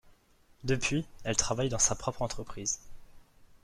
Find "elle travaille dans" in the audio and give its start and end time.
1.23-1.77